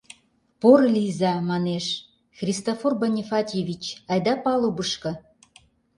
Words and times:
—Порылийза,— 0.61 1.33
манеш,— 1.49 1.85
Христофор 2.37 2.93
Бонифатьевич, 3.01 3.83
айда 4.11 4.33
палубышко. 4.43 5.11